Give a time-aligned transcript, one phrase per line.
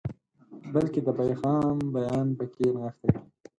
[0.73, 3.19] بلکې د پیغام بیان پکې نغښتی وي.